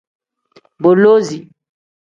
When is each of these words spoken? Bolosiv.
Bolosiv. 0.81 1.41